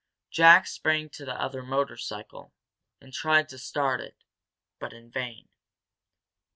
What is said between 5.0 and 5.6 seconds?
vain.